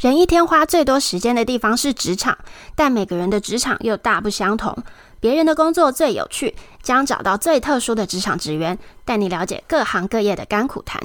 [0.00, 2.38] 人一天花最多时间的地方是职场，
[2.74, 4.74] 但每个人的职场又大不相同。
[5.20, 10.98] 别人的工作最有趣，将找到最特殊的职场职员，带你了解各行各业的甘苦谈。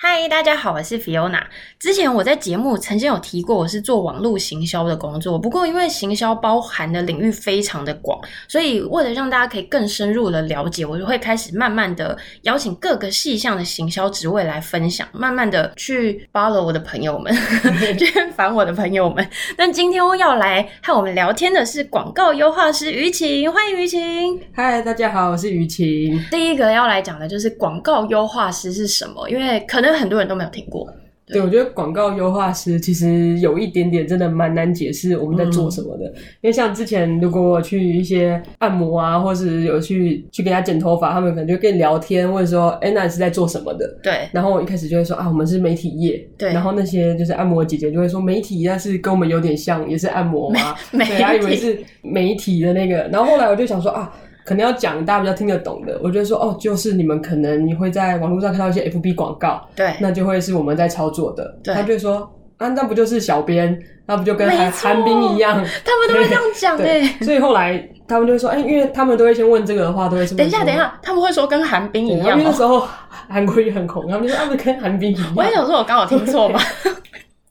[0.00, 1.42] 嗨大家好，我是 Fiona。
[1.76, 5.36] 之前我在节目曾经有提过，我是做网络行销的工作。
[5.36, 17.34] 不过因为行销包含的领域非常的广，所以为了让大家可以更深入的了解，我就会开始慢慢的邀请各个细项的行销职位来分享，慢慢的去 follow 我的朋友们，
[17.98, 18.06] 去
[18.36, 19.28] 烦我的朋友们。
[19.56, 24.40] 那今天我要来和我们聊天的是广告优化师于晴，欢迎于晴。
[24.54, 26.24] 嗨，大家好，我是于晴。
[26.30, 29.87] 第一个要来讲的就是广告优化师是什么，因为可能。
[29.88, 30.86] 因为很多人都没有听过，
[31.26, 36.04] 对，对，我觉得广告优化师其实有一点点真的蛮难解释我们在做什么的。
[36.06, 44.28] 嗯、因为像之前如果我去一些按摩啊，或是有去去跟人家剪头发，他们可能就跟你聊天，问说：“哎、欸，那你是在做什么的？”对。
[44.30, 46.52] 然后我一开始就会说：“啊，我们是媒体业。”对。
[46.52, 50.74] 然后那些就是按摩姐姐就会说：“媒体，但是跟我们有点像，也是按摩嘛。
[50.92, 53.08] ”对，他以为是媒体的那个。
[53.12, 54.12] 然后后来我就想说：“啊。”
[54.48, 61.58] 可能要讲大家比较听得懂的，我觉得说哦，就是你们可能你会在网络上看到一些 FB 广告，对，那就会是我们在操作的。
[61.62, 65.54] 对，他就会说啊，那不就是小编，那不就跟韩韩冰一样？
[65.84, 67.02] 他们都会这样讲 哎。
[67.20, 70.36] 所以后来他们就会说，哎、欸，因为他们都会先问这个的话，都会说。
[70.38, 72.30] 等一下，等一下，他们会说跟韩冰一样。
[72.30, 72.82] 因为那时候
[73.28, 75.32] 韩国也很红，他们就说他们跟韩冰一样。
[75.36, 76.58] 我也想说，我刚好听错吗？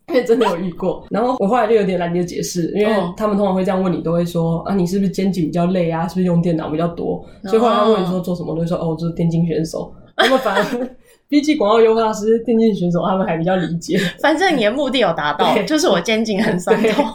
[0.13, 6.07] 因为真的有遇过， 然后我后来就有点懒得解释，因为他们通常会这样问你，都会说啊，你是不是肩颈比较累啊？
[6.07, 7.23] 是不是用电脑比较多？
[7.43, 9.93] 所以后来他问你说做什么，都会说哦，就是电竞选手。
[10.17, 10.89] 那么反而
[11.27, 13.99] 比起广告优化师、电竞选手，他们还比较理解。
[14.21, 17.05] 反正你的目的有达到，就是我肩颈很酸痛。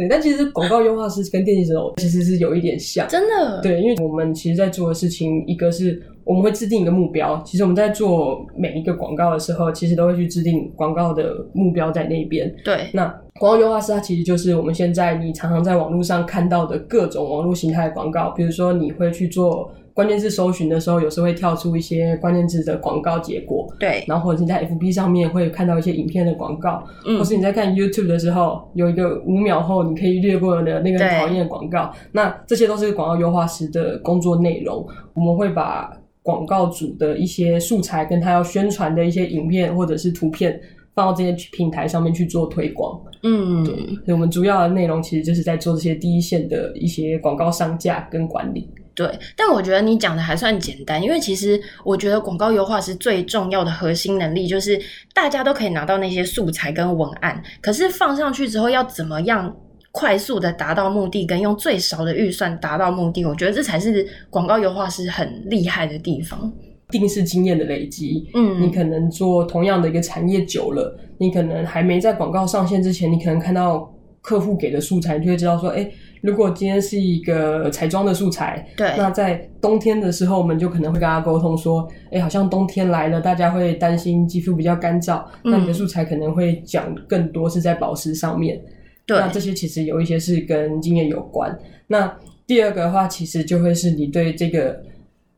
[0.00, 3.60] 对，但其实广告优化师跟电竞选手其实是有一点像，真的。
[3.60, 6.02] 对，因为我们其实在做的事情，一个是。
[6.22, 7.42] 我们会制定一个目标。
[7.44, 12.54] 其实我们在做每一个广告的时候，其实都会去制定广告的目标在那边。
[12.62, 12.88] 对。
[12.92, 13.08] 那
[13.40, 23.66] 广告优化师它其实就是我们现在你常常在网络上看到的各种网络形态的广告，比如说你会去做关键字搜寻的时候，有时候会跳出一些关键字的广告结果。
[23.78, 24.04] 对。
[24.06, 27.18] 然后或者你在 FB 上面会看到一些影片的广告，嗯。
[27.18, 31.92] 或是你在看 YouTube 的时候，有一个五秒后你可以略过的那个讨厌的广告。
[32.12, 34.86] 那这些都是广告优化师的工作内容。
[35.14, 35.90] 我们会把
[36.22, 40.60] 广告主的一些素材，跟他要宣传的一些影片或者是图片，
[40.94, 43.00] 放到这些平台上面去做推广。
[43.22, 48.68] 嗯，对，所以我们主要的内容其实就是在做这些第一线的一些广告上架跟管理。
[49.00, 54.78] 对，但我觉得你讲的还算简单，因为其实我觉得广告优化是最重要的核心能力，就是
[55.14, 59.56] 大家都可以拿到那些素材跟文案，可是放上去之后要怎么样？
[59.92, 66.52] 快速的达到目的，跟用最少的预算达到目的，我觉得这才是广告优化师很厉害的地方。
[66.92, 68.28] 一定是经验的累积。
[68.34, 88.60] 嗯，你可能做同样的一个产业久了，你可能还没在广告上线之前，你可能看到客户给的素材，你就会知道说，哎，如果今天是一个彩妆的素材，对，那在冬天的时候，我们就可能会跟他沟通说，哎，好像冬天来了，大家会担心肌肤比较干燥，嗯，那你的素材可能会讲更多是在保湿上面。
[89.06, 91.58] 对那这些其实有一些是跟经验有关。
[91.88, 92.16] 那
[92.46, 94.80] 第二个的话，其实就会是你对这个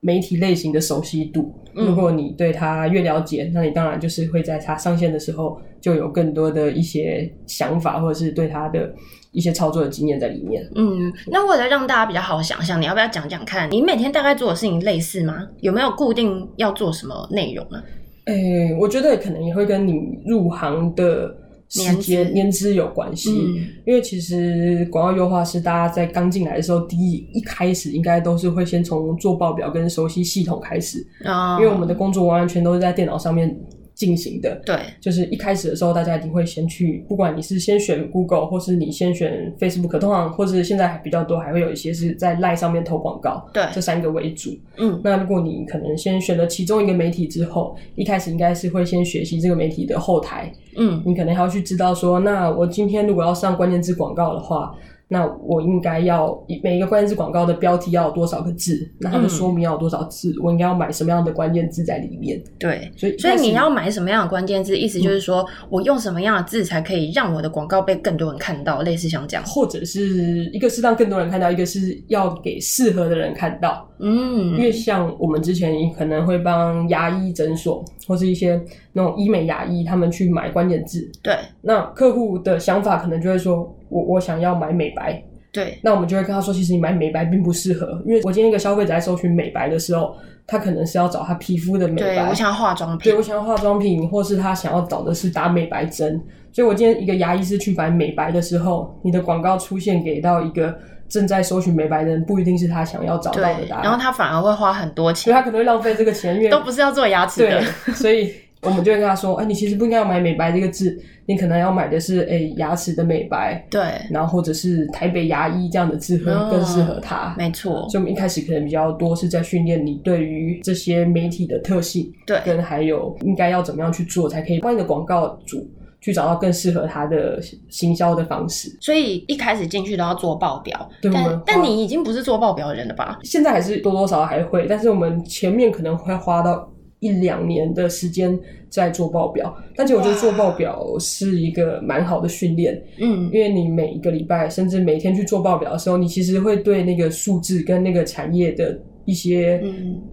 [0.05, 1.55] 媒体类型的熟悉度。
[1.75, 8.93] 嗯、如果你对它越了解，那你当然就是会在它上线的时候就有更多的一些想法，或者是对它的
[9.31, 10.69] 一些操作的经验在里面。
[10.75, 15.49] 嗯，那为了让大家比较好想象，你要不要讲讲看，你每天大概做的事情类似吗？
[15.61, 17.83] 有没有固定要做什么内容呢？
[18.27, 21.39] 诶、欸，我觉得可能也会跟你入行的。
[21.72, 33.59] 时间年资有关系，嗯、因为其实广告优化师大家在刚进来的时候，第一一开始应该都是会先从做报表跟熟悉系统开始，哦、因为我们的工作完完全都是在电脑上面。
[33.95, 44.51] 进行的，对，就是一开始的时候，大家一定会先去，不管你是先选 Google，或是你先选 Facebook，通常或是现在还比较多，还会有一些是在 Line 上面投广告，对，这三个为主。
[44.79, 54.75] 嗯，那如果你可能先选了其中一个媒体之后，一开始应该是会先学习这个媒体的后台，嗯，你可能还要去知道说，那我今天如果要上关键字广告的话。
[55.12, 58.91] 那我应该要每一个关键字广告的标题要有多少个字？
[58.99, 60.31] 那它的说明要有多少字？
[60.31, 62.43] 嗯、我应该要买什么样的关键字在里面？
[62.59, 64.75] 对，所以所以你要买什么样的关键字？
[64.79, 68.81] 意思就是说、嗯、我用什么样的字才可以让我的广告被更多人看到？
[68.81, 73.87] 类似像这样，或者是一个是让更多人看到，一个是要给适合的人看到。
[74.00, 78.61] 嗯，因为像我们之前可能会帮牙医诊所或是一些
[78.93, 81.11] 那种医美牙医他们去买关键字。
[81.23, 83.77] 对，那客户的想法可能就会说。
[83.93, 85.23] 我我想要买美白，
[85.53, 90.17] 对，那我们就会跟他说，其实你买美白并不适合，因为我今天一个消费者在搜寻美白的时候，
[90.47, 96.19] 他可能是要找他皮肤的美白，对，我想要化妆品，对，我想要化妆品，或是他想要找的是打美白针。
[96.55, 100.75] 所以我今天一个牙医师去买美白的时候，你的广告出现给到一个
[101.06, 108.33] 正在搜寻美白的人，不一定是他想要找到的答案，然后他反而会花很多钱，所以他可能会浪费这个钱，因为都不是要做牙齿的，对，所以。
[108.62, 117.35] 我们就会跟他说：“哎、欸，你其实不应该要买美白这个字，你可能要买的是哎、欸、牙齿的美白，对，然后或者是台北牙医这样的字会更适合他。
[117.37, 125.69] 没错，所以我们一开始可能比较多是在训练你对于这些媒体的特性，对，跟还有应该要怎么样去做，才可以帮你的广告主
[126.00, 128.69] 去找到更适合他的行销的方式。
[128.81, 131.43] 所以一开始进去都要做报表，对吗？
[131.44, 133.19] 但但你已经不是做报表的人了吧？
[133.25, 136.69] 现在还是多多少少还会，但是我们前面可能会花到。”
[137.02, 138.38] 一两年的时间
[138.70, 149.62] 在做报表，但其实我觉得做报表是一个蛮好的训练，嗯，因为你每一个礼拜甚至每天去做报表的时候，你其实会对那个数字跟那个产业的一些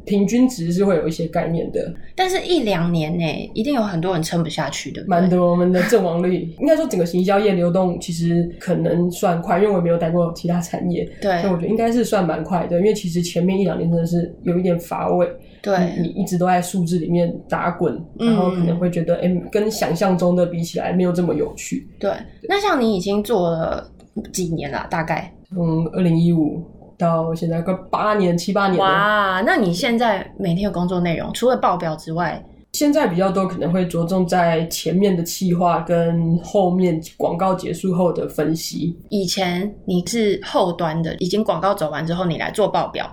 [0.05, 1.93] 平均值是会有一些概念的。
[2.15, 5.51] 但是，一两年内一定有很多人撑不下去的，蛮多。
[5.51, 12.77] 我们的阵亡率 应该说整个行销业流动其实可能算快，因为我也没有待过其他产业， 对，所以我觉得应该是算蛮快的。
[12.77, 15.27] 因为其实前面一两年真的是有一点乏味。
[15.61, 21.85] 对，你一直都在数字里面打滚，然后可能会觉得，哎、嗯欸，跟想象中的比起来没有这么有趣。
[21.99, 22.09] 对，
[22.47, 23.91] 那像你已经做了
[24.31, 24.87] 几年了？
[24.89, 26.63] 大概从二零一五
[26.99, 28.83] 到现在快八年、七八年了。
[28.83, 32.43] 哇，那你现在每天的工作内容除了报表之外，
[32.73, 38.95] 现在比较多可能会着重在前面的企划跟后面广告结束后的分析。
[39.09, 43.09] 以前你是后端的，已经广告走完之后，你来做报表。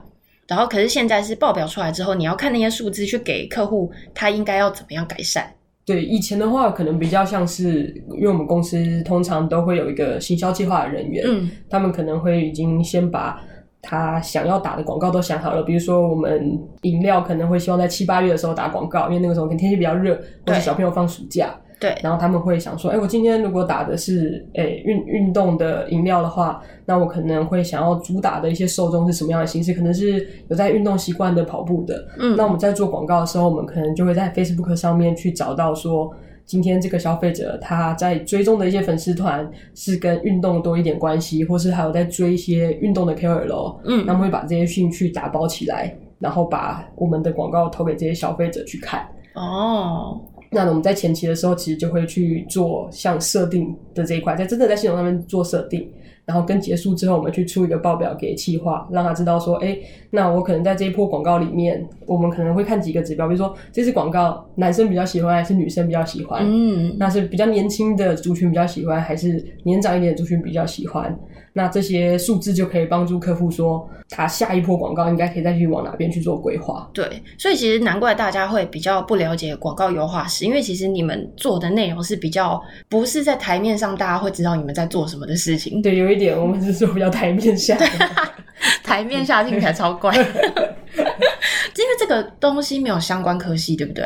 [0.48, 5.44] 然后，可是现在是报表出来之后，你要看那些数字去给客户，他应该要怎么样改善？
[5.84, 13.40] 对，以前的话可能比较像是，因为我们公司通常都会有一个行销计划的人员，嗯，他们可能会已经先把
[13.86, 15.62] 他想要打的广告都想好了。
[15.62, 20.14] 比如说，我们饮料可能会希望在七八月的时候打广告，因为那个时候可能天气比较热，
[20.46, 21.54] 或者小朋友放暑假。
[21.78, 29.74] 对，然后他们会想说，哎，我今天如果打的是诶运运动的饮料的话，那我可能会想要主打的一些受众是什么样的形式？
[29.74, 32.08] 可能是有在运动习惯的跑步的。
[32.18, 36.10] 嗯，那我们在做广告的时候，我们可能就会在 Facebook 上面去找到说，
[36.46, 43.76] 今天这个消费者他在追踪的一些粉丝团是跟运动多一点关系，或是还有在追一些运动的 KOL。
[43.84, 49.06] 嗯，那我们会把这些兴趣打包起来，然后把我们的广告投给这些消费者去看。
[49.34, 50.20] 哦。
[50.48, 55.90] 那我们在前期的时候，其实就会去做像设定的这一块，在真的在系统上面做设定，
[56.26, 59.78] 然后跟结束之后，我们去出一个报表给企划，让他知道说，哎，
[60.10, 71.16] 那我可能在这一波广告里面，我们可能会看几个指标，比如说这支广告男生比较喜欢还是女生比较喜欢，嗯，那是比较年轻的族群比较喜欢还是年长一点的族群比较喜欢。
[71.56, 76.86] 那这些数字就可以帮助客户说，他下一波广告应该可以再去往哪边去做规划。
[76.92, 85.80] 对，所以其实难怪大家会比较不了解广告优化师，因为其实你们做的内容是比较不是在台面上大家会知道你们在做什么的事情。
[85.80, 87.74] 对，有一点我们是说比较台面下，
[88.84, 94.04] 台面下听起来超怪， 因为这个东西没有相关科系，对不对？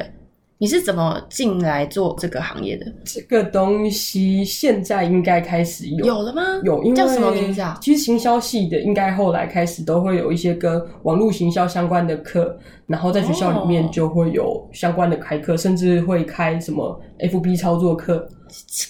[0.60, 2.84] 你是怎么进来做这个行业的？
[3.02, 6.42] 这个东西现在应该开始有有了吗？
[6.62, 7.78] 有，因为叫什么名字啊？
[7.80, 12.54] 其实行销系的应该后来开始都会有一些跟网络行销相关的课，
[12.86, 18.28] 然后在学校里面就会有相关的开课，哦、甚至会开什么 FB 操作课。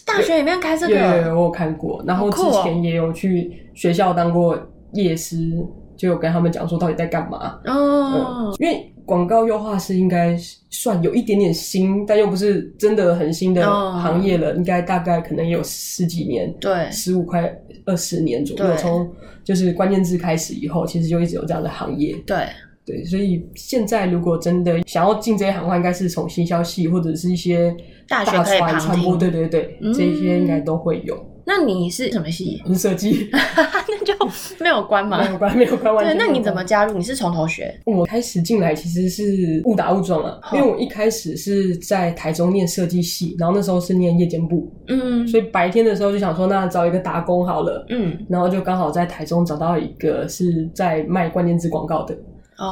[0.04, 1.32] 大学里面开这个？
[1.36, 2.02] 我有看过。
[2.04, 4.58] 然后之前也有去学校当过
[4.94, 5.56] 夜师，
[5.96, 7.60] 就有跟他们讲说到底在干嘛。
[7.66, 8.92] 哦、嗯，因为。
[9.10, 10.38] 广告优化师应该
[10.70, 14.50] 算有一点点新，但又不是真的很新的行业了。
[14.50, 14.56] Oh.
[14.56, 17.52] 应该大概可能也有十几年，对，十五快
[17.84, 18.76] 二十年左右。
[18.76, 19.10] 从
[19.42, 22.14] 就是关键字开始以后，其实就一直有这样的行业。
[22.24, 22.46] 对
[22.84, 27.74] 对，所以现在如果真的想要进这一行的话，应该是从新消息或者是一些
[28.06, 31.20] 大学传传播，对对对，嗯、这些应该都会有。
[31.50, 32.62] 那你是什么系？
[32.64, 34.14] 是设计， 那就
[34.60, 35.18] 没有关嘛？
[35.18, 35.96] 没有关，没有关。
[35.96, 36.96] 对，那你怎么加入？
[36.96, 37.76] 你是从头学？
[37.86, 52.16] 我开始进来其实是误打误撞了，因为我一开始是在台中念设计系，然后那时候是念夜间部，嗯，所以白天的时候就想说，那找一个打工好了，嗯，然后就刚好在台中找到一个是在卖关键字广告的。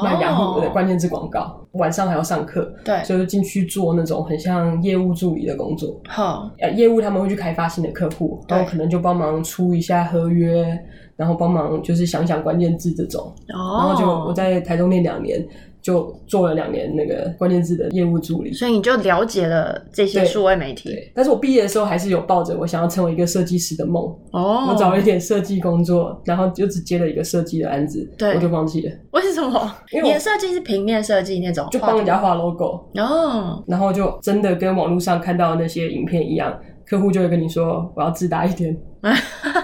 [0.02, 5.98] 卖雅虎的关键字广告，晚上还要上课，对，所以就进去做那种很像业务助理的工作。
[6.08, 10.78] 好，呃，业务他们会去开发新的客户，然后可能就帮忙出一下合约，
[11.16, 13.32] 然后帮忙就是想想关键字这种。
[13.54, 15.42] 哦，然后就我在台中念两年，
[15.80, 20.90] 就做了两年那个关键字的业务助理，所以你就了解了这些数位媒体。
[20.90, 24.04] 对，但是我毕业的时候还是有抱着我想要成为一个设计师的梦。
[24.32, 28.92] 哦，我找了一点设计工作，然后就只接了一个设计的案子，对，我就放弃了。
[29.12, 29.74] 为什么？
[29.92, 32.84] 因为你的设计是平面设计那种，就帮人家画 logo。
[32.94, 36.58] 哦，然后就真的跟网络上看到的那些影片一样。
[36.88, 38.74] 客户就会跟你说：“我要自大一点。”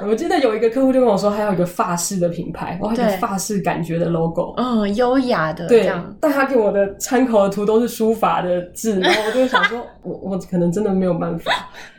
[0.07, 5.91] 我记得有一个客户就跟我说：“还有一个法式的品牌，哇，一个法式感觉的 logo，嗯，优雅的。”对，
[6.21, 11.51] 但他给我的参考的图都是书法的字， 然后我就想说：“我我可能真的没有办法。”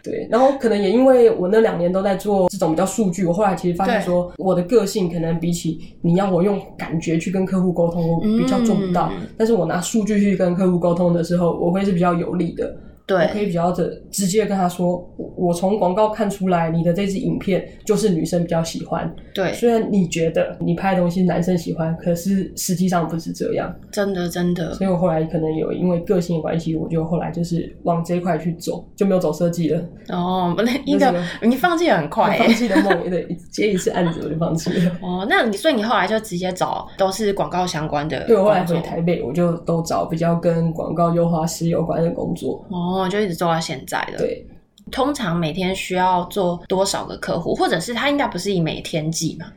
[0.04, 9.10] 对，然后可能也因为我那两年都在做这种比较数据，我后来其实发现说，我的个性可能比起你要我用感觉去跟客户沟通，我比较做不到。
[9.12, 12.78] 嗯，但是我拿数据去跟客户沟通的时候，我会是比较有利的。
[13.06, 19.14] 对，我可以比较的直接跟他说，我我从广告看出来，你的这支影片就是女生比较喜欢。
[19.34, 23.74] 对，虽然你觉得你拍的东西男生喜欢，可是实际上不是这样。
[23.92, 24.74] 真的，真的。
[24.74, 29.80] 所以我后来可能有因为个性的关系，我就后来就是往这一块去走，就没有走设计了。
[30.10, 34.92] 哦，那一个你放弃很快，放弃的梦也得接一次案子我就放弃了。
[35.04, 38.26] 哦，那你所以你后来就直接找都是广告相关的。
[38.26, 42.66] 对，我后来回台北，我就都找比较跟广告优化师有关的工作。
[42.70, 42.95] 哦。
[42.96, 44.18] 哦，就一直做到现在了。
[44.18, 44.46] 对，
[44.92, 49.48] 通常每天需要做多少个客户，或者是他应该不是以每天计嘛？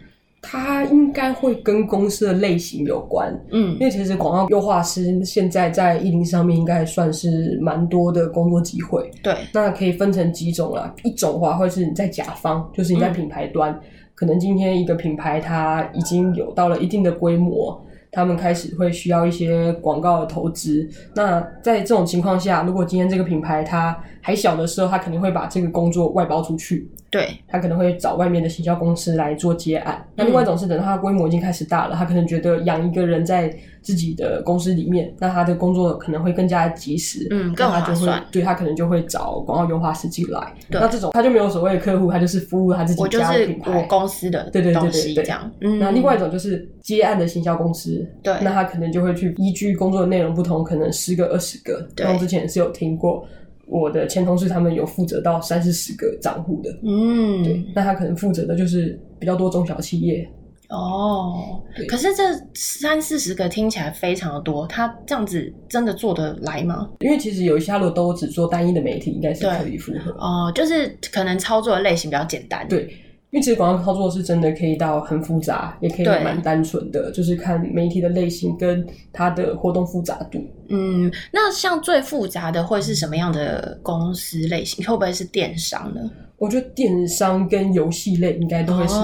[0.40, 3.28] 他应该会跟公司的类型有关。
[3.50, 9.10] 嗯，因为其实广告优化师现在在104上面应该算是蛮多的工作机会。
[9.20, 10.94] 对，那可以分成几种啦。
[11.02, 13.80] 一种的话，会是你在甲方，就是你在品牌端，嗯、
[14.14, 17.84] 可能今天一个品牌它已经有到了一定的规模。
[18.10, 20.88] 他们开始会需要一些广告的投资。
[21.14, 26.88] 那在这种情况下，如果今天这个品牌它还小的时候，它肯定会把这个工作外包出去。
[27.10, 30.06] 对，他可能会找外面的行销公司来做接案。
[30.14, 33.50] 那另外一种是等到他的规模已经开始大了，他可能觉得养一个人在
[33.80, 38.22] 自己的公司里面，那他的工作可能会更加及时，嗯，更划算。
[38.30, 40.54] 对，他可能就会找广告优化师进来。
[40.68, 45.50] 那这种他就没有所谓的客户，他就是服务他自己家的品牌，我就是我公司的对对对对对这样。
[45.60, 51.80] 嗯，那另外一种就是接案的行销公司，对，那他可能就会去依据工作的内容不同，可能十个二十个。
[51.96, 53.26] 对，然后之前是有听过。
[53.68, 60.28] 我的前同事他们有负责到三四十个账户的，嗯，对，那他可能负责的就是比较多中小企业。
[60.70, 62.22] 哦，可是这
[62.54, 66.88] 三四十个听起来非常的多，他这样子真的做得来吗？
[67.00, 70.10] 因为其实有一些如果都只做单一的媒体，应该是可以符合。
[70.18, 72.66] 哦，就是可能操作的类型比较简单。
[72.68, 72.88] 对。
[73.30, 78.82] 因为其实广告操作是真的可以到很复杂，也可以蛮单纯的，就是看媒体的类型跟
[79.12, 80.42] 它的活动复杂度。
[80.68, 84.84] 嗯，那像最复杂的会是什么样的公司类型？
[84.86, 86.00] 会不会是电商呢？
[86.36, 88.94] 我觉得电商跟游戏类应该都会是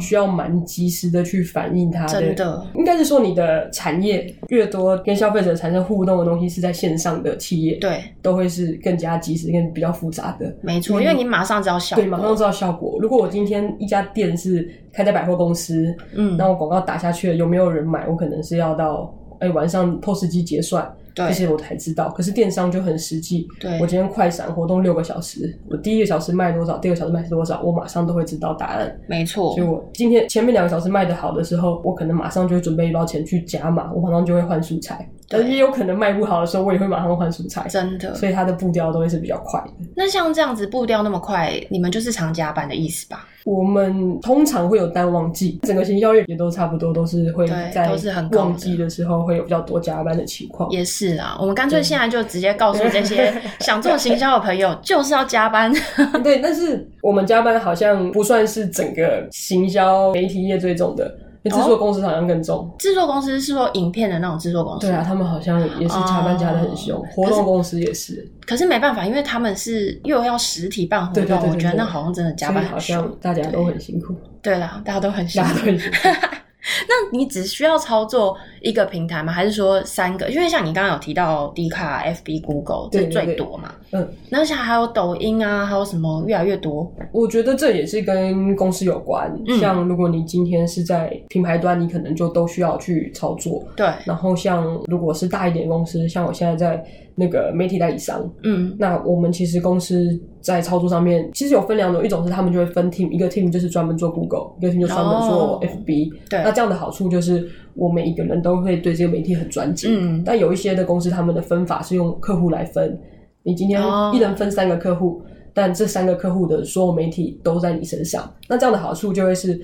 [0.00, 2.20] 需要蛮及时的去反映它的。
[2.20, 10.52] 真的，应该是说你的产业越多，跟消费者产生互动的东西是在线上的企业，对，都会是更加及时、跟比较复杂的。
[10.62, 12.02] 没错，因为你马上知道效果。
[12.02, 12.98] 对，马上知道效果。
[13.00, 18.08] 如果我今天一家店是开在百货公司，嗯，那我广告打下去了，有没有人买？
[18.08, 20.92] 我可能是要到哎晚上 POS 机结算。
[21.14, 23.46] 这些我才知道，可是电商就很实际。
[23.58, 29.00] 对，我今天快闪活动六个小时，我第一个小时卖多少，第二个小时卖多少，我马上都会知道答案。
[29.08, 35.08] 没错，所以我今天前面两个小时卖的好的时候，我可能马上就会准备一包钱去加码，我马上就会换素材。
[35.30, 37.64] 但也有可能卖不好的时候，我也会马上换蔬菜。
[37.68, 39.70] 真的，所以它的步调都会是比较快的。
[39.94, 43.28] 那像这样子步调那么快，你们就是常加班的意思吧？
[43.44, 47.90] 我们通常会有淡旺季，整个行销业也都差不多，都是会在
[48.32, 50.68] 旺季的时候会有比较多加班的情况。
[50.70, 55.72] 也是啊，我们干脆现在就直接告诉这些 想做行销的朋友，就是要加班。
[56.22, 61.10] 对，但是我们加班好像不算是整个行销媒体业最重的。
[61.48, 62.68] 制作公司好像更重。
[62.78, 64.86] 制、哦、作公司是说影片的那种制作公司。
[64.86, 66.98] 对啊，他们好像也是加班加的很凶。
[66.98, 68.28] 哦、活动公司也是。
[68.44, 72.96] 可是没办法，因为他们是又要实体办活动，我觉得那好像真的加班很凶。
[72.96, 74.14] 好像大家都很辛苦。
[74.42, 75.48] 对啦，大家都很辛苦。
[76.88, 79.32] 那你只需要操作一个平台吗？
[79.32, 80.28] 还是说三个？
[80.30, 83.72] 因为像你刚刚有提到 D 卡、FB、Google，这最多嘛。
[83.92, 86.92] 嗯，那像还有抖音啊，还有什么越来越多？
[87.12, 89.30] 我觉得这也是跟公司有关。
[89.46, 93.64] 嗯、像如果你今天是在品牌端，你可能就都需要去操作。
[93.76, 93.86] 对。
[94.04, 96.84] 然后像如果是大一点公司，像我现在在。
[97.14, 112.98] 那个媒体代理商，嗯，那我们其实公司在操作上面其实有分两种，一种是他们就会分 team，一个 team 就是专门做 Google，一个 team 就专门做 FB，对，那这样的好处就是我每一个人都会对这个媒体很专精，嗯，但有一些的公司他们的分法是用客户来分，
[113.42, 113.80] 你今天
[114.14, 119.60] 一人分三个客户，但这三个客户的所有媒体都在你身上，那这样的好处就会是。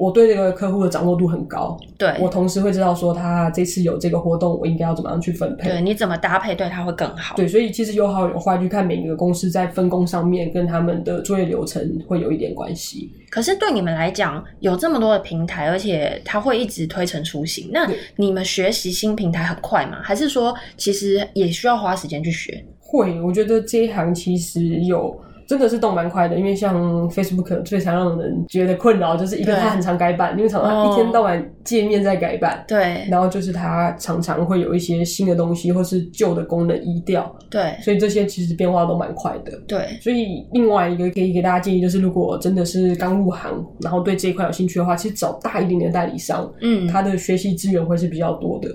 [0.00, 13.12] 我对这个客户的掌握度很高，对，我同时会知道说他这次有这个活动，我应该要怎么样去分配，对，你怎么搭配对他会更好，对，所以其实有好有坏，去看每一个公司在分工上面跟他们的作业流程会有一点关系。
[13.28, 19.98] 可是对你们来讲，有这么多的平台，而且他会一直推陈出新，那你们学习新平台很快吗？
[20.02, 22.64] 还是说其实也需要花时间去学？
[22.78, 25.14] 会，我觉得这一行其实有。
[25.50, 48.68] 真的是动蛮快的，因为像 Facebook 最常让人觉得困扰就是一个它很常改版，因为常常一天到晚界面在改版，对，然后就是它常常会有一些新的东西或是旧的功能移掉，对，所以这些其实变化都蛮快的，对，所以另外一个可以给大家建议就是，如果真的是刚入行，然后对这一块有兴趣的话，其实找大一点点的代理商，嗯，他的学习资源会是比较多的。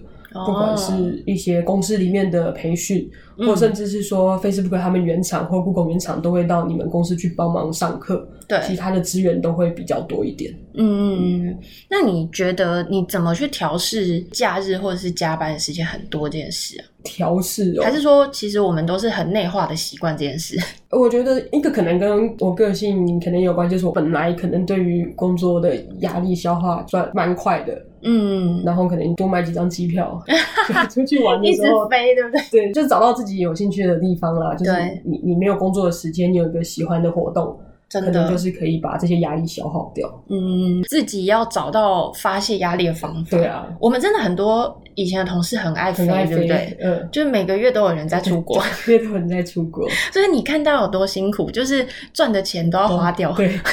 [0.45, 10.53] 不管是一些公司里面的培训，哦、或甚至是说 Facebook 他们原厂或 Google 原厂都会到你们公司去帮忙上课，对，其他的资源都会比较多一点。
[10.73, 11.59] 嗯嗯嗯。
[11.89, 16.83] 那你觉得你怎么去调试假日或者是加班的时间很多这件事啊？
[17.05, 20.57] 调试哦，还是说其实我们都是很内化的习惯这件事？
[20.89, 27.81] 我觉得一个可能跟我个性可能有关，就是我本来可能对于工作的压力消化算蛮快的。
[28.07, 30.21] 嗯，然后可能多买几张机票，
[30.91, 32.41] 出去玩的时候一直飞，对不对？
[32.51, 34.53] 对，就找到自己有兴趣的地方啦。
[34.53, 34.71] 就是
[35.03, 37.57] 你你没有工作的时间，你有一个喜欢的活动，
[37.87, 40.07] 真的可能就是可以把这些压力消耗掉。
[40.29, 43.37] 嗯，自己要找到发泄压力的方法。
[43.37, 46.77] 对啊，我们真的很多以前的同事很爱飞，对不对？
[46.81, 49.87] 嗯，就是每个月都有人在出国， 每个月都有人在出国。
[50.11, 53.31] 所以你看到有多辛苦，就是赚的钱都要花掉。
[53.33, 53.59] 对。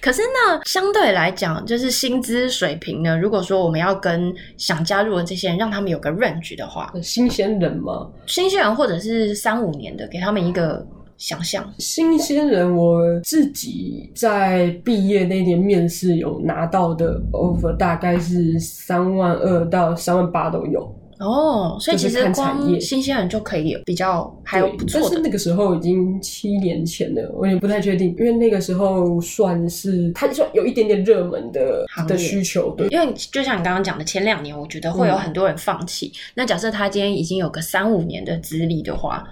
[0.00, 3.18] 可是呢，相对来讲，就是薪资水平呢。
[3.18, 8.08] 如果说我们要跟想加入的这些人，让他们有个 range 的话，新鲜人吗？
[8.24, 11.72] 新鲜人或者是三五年的，给他们一个想象。
[11.78, 20.94] 新鲜人，我自己在毕业那年面试有拿到的 offer，大概是三万二到三万八都有。
[21.20, 25.06] 哦，所以其实光新鲜人就可以比较还有不错的。
[25.06, 32.74] 但是那个时候已经七年前了，我也不太确定，因为那个时候算是它就有一点点热门的业的需求。
[32.76, 36.08] 对，因为就像你刚刚讲的，前两年我觉得会有很多人放弃。
[36.08, 39.24] 嗯、那假设他今天已经有个三五年的资历的话。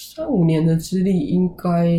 [0.00, 1.90] 三五年的资历，应该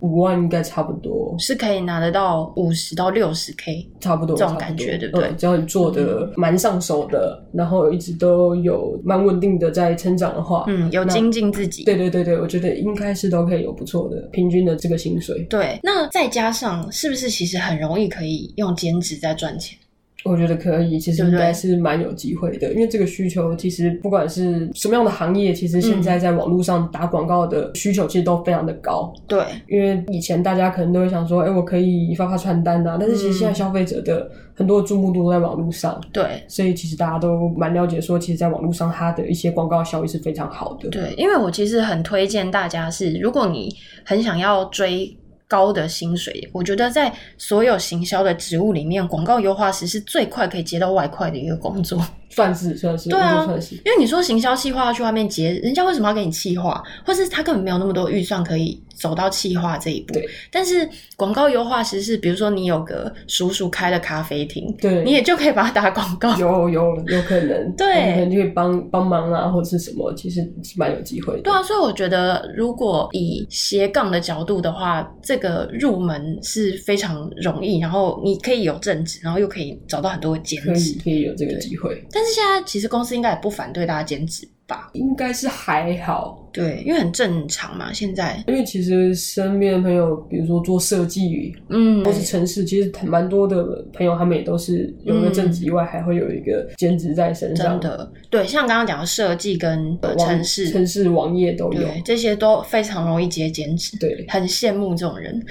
[0.00, 5.32] 五万应该差不多，是可以拿得到五十到六十 K，差不多这种感觉，对不对？
[5.36, 15.44] 只要你做的蛮上手的，嗯、然后一直都有蛮稳定的在成长的话，嗯，有精进自己，对对对对，我觉得应该是都可以有不错的平均的这个薪水。
[15.50, 19.76] 对，那再加上是不是其实很容易可以用兼职在赚钱？
[20.24, 29.12] 我觉得可以，其实应该是蛮有机会的，因为这个需求其实不管是什么样的行业，其实现在在网络上打广告的需求其实都非常的高。
[29.26, 36.00] 对，因为以前大家可能都会想说，哎，我可以发发传单啊，但是其实现在消费者的很多注目度都在网络上。
[36.10, 40.88] 对，所以其实大家都蛮了解说，其实在网络上它的一些广告效益是非常好的。
[40.88, 43.68] 对，因为我其实很推荐大家是，如果你
[44.04, 45.14] 很想要追。
[45.46, 52.04] 高的薪水，我觉得在所有行销的职务里面，广告优化师是最快可以接到外快的一个工作。
[52.34, 53.46] 算是算是，对啊。
[53.84, 56.82] 因为你说行销企划要去外面接，人家为什么要给你企划？
[57.06, 60.14] 或是他根本没有那么多预算可以走到企划这一步。
[60.14, 60.28] 对。
[60.50, 66.36] 但是广告优化其实是，比如说你有个叔叔开的咖啡厅，对，你也就可以把他打广告。
[66.36, 71.42] 有有有可能，对，可能就可以帮帮忙啊，或者是什么，其实是蛮有机会的。
[71.42, 82.02] 对啊，所以我觉得如果以斜杠的角度的话，这个入门是非常容易，然后你可以有正职，然后又可以找到很多兼职，可以有这个机会。
[82.10, 84.88] 但但是现在其实公司应该也不反对大家兼职吧？
[84.94, 86.42] 应该是还好。
[86.54, 88.42] 对，因为很正常嘛，现在。
[88.46, 97.80] 因为其实身边的朋友，比如说做设计，嗯，或是城市，其实蛮多的朋友，他们也都是有一个正职以外，还会有一个兼职在身上。
[97.80, 103.98] 真的，对，像刚刚讲的设计跟城市、城市网页都有，这些都非常容易接兼职。
[103.98, 105.44] 对， 很羡慕这种人。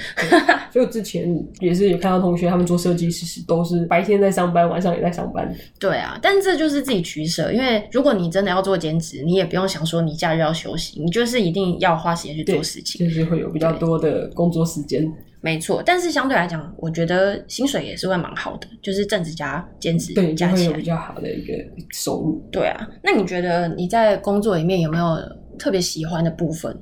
[0.72, 1.28] 所以我之前
[1.60, 5.54] 也是有看到同学，他们做设计师都是白天在上班，晚上也在上班。
[5.78, 10.93] 对啊，但这就是自己取舍，因为如果你真的要做兼职，你也不用想说你假日要休息。
[10.98, 15.12] 你就是一定要花时间去做事情，就是会有比较多的工作时间。
[15.42, 21.54] 没错，但是相对来讲，我觉得薪水也是会蛮好的，就是正职加兼职，对，加起来比较好的一个
[21.92, 22.42] 收入。
[22.50, 25.18] 对啊，那你觉得你在工作里面有没有
[25.60, 26.74] 特别喜欢的部分？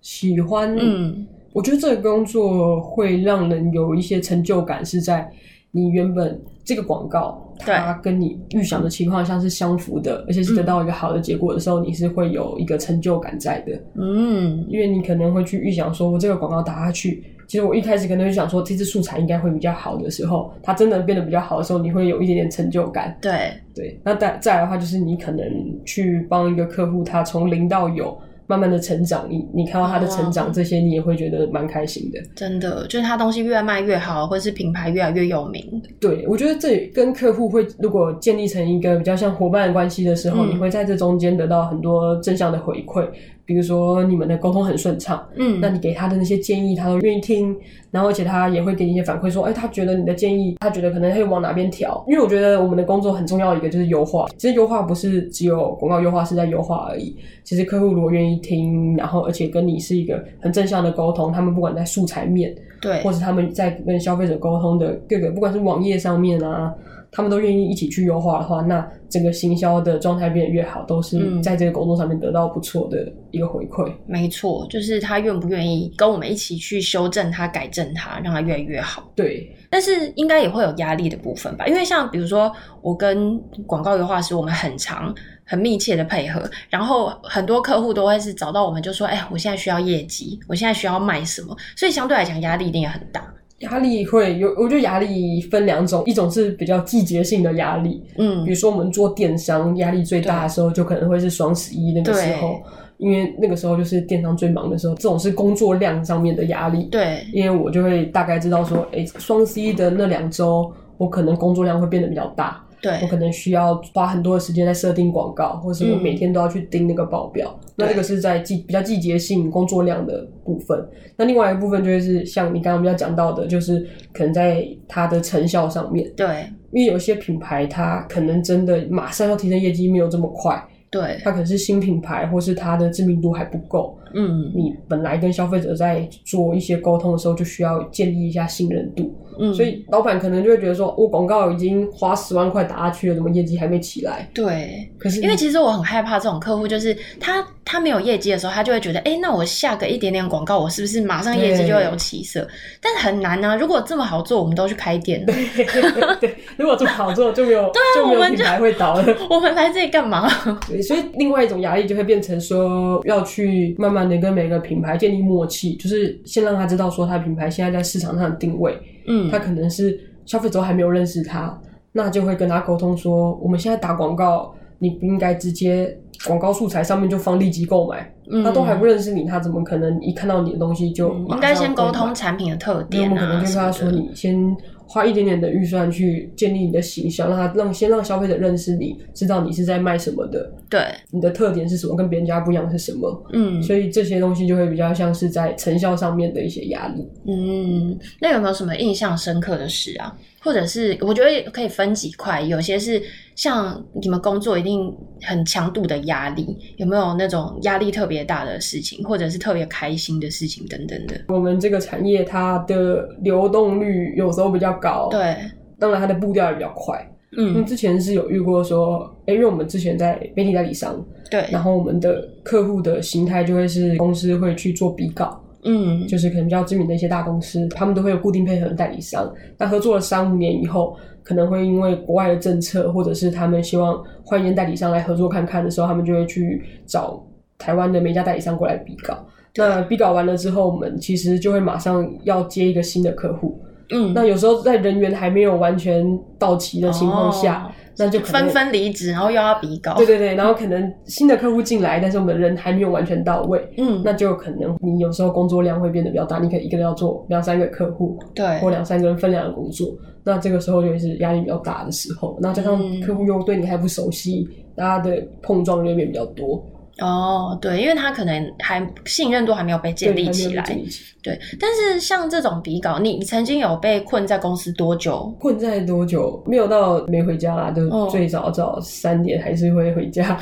[0.00, 5.30] 喜欢，嗯，我觉得这个工作会让人有一些成就感，是在
[5.72, 7.42] 你原本这个广告。
[7.58, 13.72] 它跟你预想的情况下是相符的，而且是得到一个好的结果的时候，嗯、你是会有一个成就感在的。
[13.94, 23.16] 嗯，因为你可能会去预想说，我这个广告打下去，其实我一开始可能就想说，这次素材应该会比较好的时候，它真的变得比较好的时候，你会有一点点成就感。
[23.22, 25.46] 对对，那再再来的话，就是你可能
[25.86, 28.14] 去帮一个客户，他从零到有。
[28.46, 32.20] 慢慢的成长，你你看到他的成长，这些你也会觉得蛮开心的。
[32.34, 35.82] 真的，就是他东西越卖越好，或是品牌越来越有名。
[36.00, 43.06] 对，我觉得这跟客户会如果建立成一个比较像伙伴的关系的时候，嗯，你会在这中间得到很多正向的回馈。
[43.46, 47.56] 比如说你们的沟通很顺畅，嗯，那你给他的那些建议，他都愿意听，
[47.92, 52.04] 然后而且他也会给你一些反馈，说，哎，他觉得你的建议，他觉得可能可以往哪边调。
[52.08, 57.16] 因为我觉得我们的工作很重要的一个就是优化，其实优化不是只有广告优化是在优化而已。
[57.44, 66.74] 其实客户如果愿意听，然后而且跟你是一个很正向的沟通，他们不管在素材面，对，或者他们在跟消费者沟通的各个，不管是网页上面啊。
[67.10, 73.88] 他们都愿意一起去优化的话，那整个行销的状态变得越好，都是在这个工作上面得到不错的一个回馈。
[73.88, 79.10] 嗯，没错，就是他愿不愿意跟我们一起去修正它、改正它，让它越来越好。
[79.14, 81.66] 对，但是应该也会有压力的部分吧？
[81.66, 85.14] 因为像比如说，我跟广告优化师，我们很长、
[85.44, 93.32] 很密切的配合，然后很多客户都会是找到我们，就说：“哎，我现在需要业绩，我现在需要卖什么？”所以相对来讲，压力一定也很大。
[93.60, 102.60] 压力会有，我觉得压力分两种，一种是比较季节性的压力，嗯，比如说我们做电商，压力最大的时候就可能会是双十一那个时候，
[102.98, 112.62] 因为那个时候就是电商最忙的时候，这种是工作量上面的压力，对，因为我就会大概知道说，哎，双十一的那两周，我可能工作量会变得比较大。
[112.80, 117.58] 对，我可能需要花很多的时间在设定广告，或者是我每天都要去盯那个报表。
[117.60, 120.86] 嗯、那这个是在季比较季节性工作量的部分。
[121.16, 126.10] 那另外一个部分就是像你刚刚比较讲到的，就是可能在它的成效上面。
[126.16, 130.62] 对，因为有些品牌它可能真的马上要提升业绩没有这么快。
[130.88, 133.98] 对，它可能是新品牌，或是它的知名度还不够。
[134.16, 139.14] 嗯，你本来跟消费者在做一些沟通的时候，就需要建立一下信任度。
[139.38, 144.26] 嗯，所以老板可能就会觉得说，我广告已经花十万块打下去了，怎么业绩还没起来？
[144.32, 152.48] 对，可是因为其实我很害怕这种客户，就是他他没有业绩的时候，他就会觉得，哎、欸，那我下个一点点广告，我是不是马上业绩就会有起色？
[152.80, 153.54] 但是很难啊！
[153.54, 155.26] 如果这么好做，我们都去开店了。
[155.28, 159.04] 对，对，如果这么好做，就没有 对、啊、就没有品牌会倒了。
[159.28, 160.26] 我们来这里干嘛？
[160.66, 168.76] 对，所以另外一种压力就会变成说，要去慢慢的跟每个品牌建立默契，就是先让他知道说，他的品牌现在在市场上的定位。
[169.06, 171.58] 嗯，他可能是消费者还没有认识他，
[171.92, 178.12] 那就会跟他沟通说，我们现在打广告，你不应该直接广告素材上面就放立即购买。
[178.30, 181.14] 嗯，他都还不认识你，他怎么可能一看到你的东西就？
[181.28, 183.12] 应该先沟通产品的特点啊。
[183.12, 184.56] 我们可能就跟他说，你先。
[184.86, 190.50] 花一点点的预算去建立你的形象，让他让先让消费者认识你，知道你是在卖什么的。
[190.70, 193.24] 对，你的特点是什么，跟别人家不一样是什么？
[193.32, 197.06] 嗯，所以这些东西就会比较像是在成效上面的一些压力。
[197.26, 200.16] 嗯，那有没有什么印象深刻的事啊？
[200.40, 203.02] 或者是我觉得可以分几块，有些是
[203.36, 211.14] 像你们工作一定很强度的压力，有没有那种压力特别大的事情，或者是特别开心的事情等等的？
[211.28, 215.36] 我们这个产业它的流动率有时候比较高，对，
[215.78, 216.98] 当然它的步调也比较快。
[217.38, 225.38] 嗯，之前是有遇过说，欸，因为我们之前在媒体代理商，对，然后我们的客户的形态就会是公司会去做比稿。
[225.68, 229.28] 嗯，就是可能比较知名的一些大公司，他们都会有固定配合的代理商。
[229.58, 237.20] 那合作了三五年以后，可能会因为国外的政策，或者是他们希望换一间代理商来合作看看的时候，他们就会去找
[237.58, 239.26] 台湾的每家代理商过来比稿。
[239.56, 243.60] 那比稿完了之后，我们其实就会马上要接一个新的客户。
[243.90, 247.64] 嗯，那有时候在人员还没有完全到齐的情况下。
[247.64, 249.94] 哦那就纷纷离职，然后又要比稿。
[249.94, 253.66] 对对对，然后可能新的客户进来，但是我们人还没有完全到位。
[253.78, 259.88] 嗯，那就可能你有时候工作量会变得比较大，你可以一个人要做两三个客户，对，或两三个人分量的工作。
[260.24, 266.62] 那这个时候就是压力比较大的时候，那加上客户又对你还不熟悉，大家的碰撞就会变比较多。
[266.98, 270.82] 哦，对，因为他可能还信任度还没有被建立起来，对，
[271.22, 271.40] 对。
[271.60, 275.30] 但是像这种比稿，你你曾经有被困在公司多久？
[275.38, 276.42] 困在多久？
[276.46, 280.34] 没有到没回家啦，就最早早三点还是会回家。
[280.34, 280.38] 哦、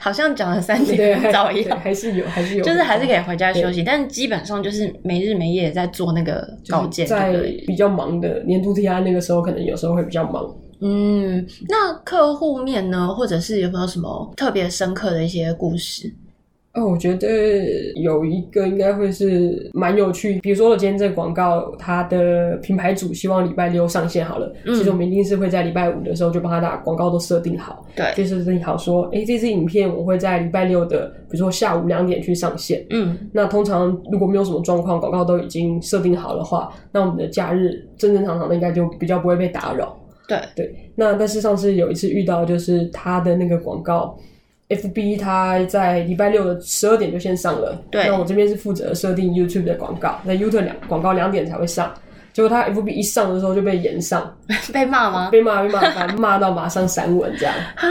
[0.00, 7.06] 好像讲了三点很早一样，还是有，还是有，就是还是可以回家休息，但基本上就是没日没夜在做那个稿件。
[7.06, 7.34] 在
[7.66, 10.42] 比较忙的年度 TI 那个时候，可能有时候会比较忙。
[10.86, 16.12] 嗯，那客户面呢，或者是有没有什么特别深刻的一些故事？
[16.74, 17.28] 哦，我觉得
[17.94, 20.40] 有一个应该会是蛮有趣。
[20.40, 32.84] 比如说，我今天这个广告，它的品牌主希望礼拜六上线好了，嗯、其实我们一定是会在礼拜五的时候就帮他把广告都设定好，对，就设定好说，哎，这支影片我会在礼拜六的，比如说下午两点去上线。
[32.90, 39.96] 嗯，那通常如果没有什么状况，广告都已经设定好的话，那我们的假日正正常常的应该就比较不会被打扰。
[40.26, 44.16] 对对，那但是上次有一次遇到，就是他的那个广告。
[44.70, 48.08] FB 他在礼拜六的十二点就先上了，对。
[48.08, 51.92] 那我这边是负责设定 YouTube 的广告，那 YouTube 两广告两点才会上。
[52.32, 54.34] 结果他 FB 一上的时候就被延上，
[54.72, 55.28] 被骂吗？
[55.30, 57.54] 被骂被骂，反正骂到马上删文这样。
[57.76, 57.86] 哈，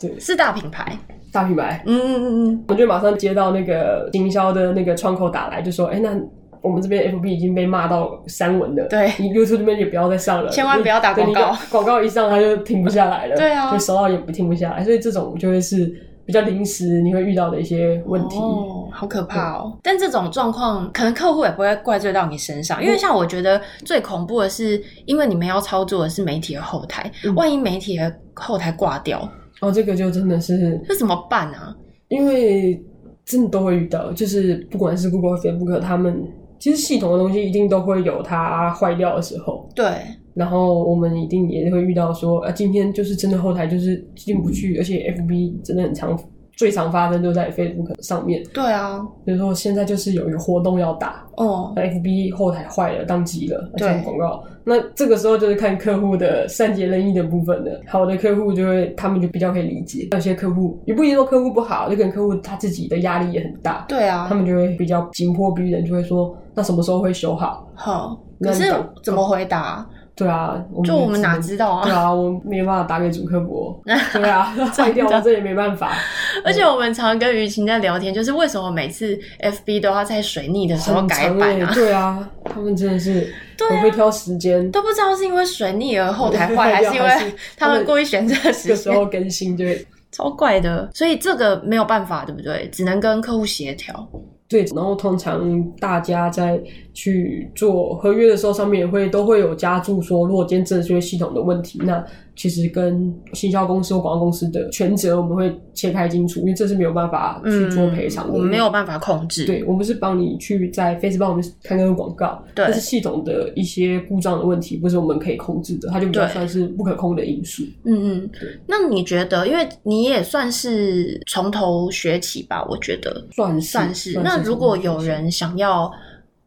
[0.00, 0.98] 对，是大品牌，
[1.32, 1.80] 大品牌。
[1.86, 6.20] 嗯嗯嗯嗯，我就马上接到那个经销的那个窗口打来，就说：“哎、欸，那
[6.62, 15.92] 我们这边 FB 已经被骂到删文了，对，你 YouTube 这边也不要再上了，千万不要打广告，广告一上他就停不下来了，对啊，就收到也不停不下来，所以这种就会是。”
[16.26, 19.76] 比较临时你会遇到的一些问题哦，好可怕哦！
[19.82, 29.28] 但这种状况可能客户也不会怪罪到你身上，因为像我觉得最恐怖的是，因为你们要操作的是媒体的后台，嗯、万一媒体的后台挂掉，
[29.60, 31.74] 哦，这个就真的是那怎么办啊？
[32.06, 32.80] 因为
[33.24, 36.22] 真的都会遇到，就是不管是 Google、Facebook，他们
[36.60, 39.86] 其实系统的东西一定都会有它坏掉的时候，对。
[40.34, 46.16] 然后我们一定也会遇到说，啊，今天就是真的后台就是进不去，而且 FB 真的很常，
[46.60, 48.42] 最常发生就在 Facebook 上面。
[48.52, 54.44] 对啊，比如说现在就是有一个活动要打，哦，FB 后台坏了，宕机了，对，广告。
[54.62, 57.80] 那这个时候就是看客户的善解人意的部分了。
[57.88, 63.86] 好的客户就会，他们就比较可以理解；有些客户也不一定说客户不好，就可能客户他自己的压力也很大。
[63.88, 67.66] 对啊，他们就会比较紧迫逼人，就会说，那什么时候会修好？
[67.74, 68.70] 好，可是
[69.02, 69.88] 怎么回答？
[70.20, 71.82] 对啊，我就我们哪知道啊？
[71.84, 73.80] 对啊，我没办法打给主客服。
[74.12, 75.92] 对啊，坏掉了这也没办法。
[76.44, 81.72] 而且我们常跟于晴在聊天，就是为什么每次 FB 都要在水逆的时候改版啊？
[81.72, 83.32] 对啊，他们真的是
[83.70, 90.88] 很会挑时间，都不知道是因为水逆而后台坏，还是因为他们故意选这个时候更新，对，超怪的。
[90.92, 92.68] 所以这个没有办法，对不对？
[92.70, 94.06] 只能跟客户协调。
[94.50, 96.60] 对，然后通常大家在
[96.92, 102.04] 去做合约的时候，上面也会都会有加注说，如果今天真的是系统的问题，那。
[102.36, 109.44] 其实跟行销公司或广告公司的权责，我们会切开清楚，因为这是没有办法去做赔偿的，嗯，我们没有办法控制。
[109.44, 117.62] 对，我们是帮你去在 Facebook 我们看那个广告，对，但是系统的一些故障的问题，不是我们可以控制的，它就比较算是不可控的因素。
[117.84, 118.30] 嗯嗯，
[118.66, 122.64] 那你觉得，因为你也算是从头学起吧？
[122.68, 124.20] 我觉得算是算是。
[124.20, 125.90] 那如果有人想要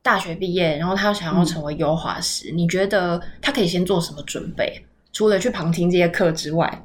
[0.01, 4.73] 大学毕业，然后他想要成为优化师，嗯，你觉得他可以先做什么准备？
[5.13, 6.83] 除了去旁听这些课之外，